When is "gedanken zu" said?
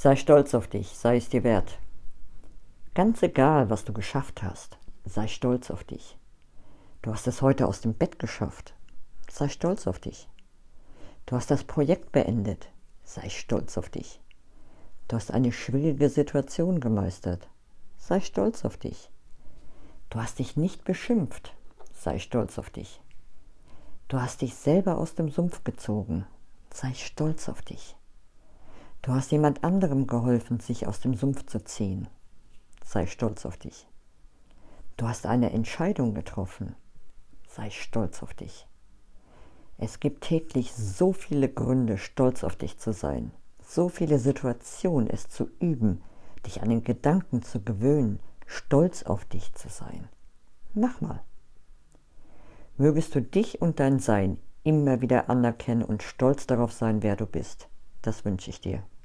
46.84-47.62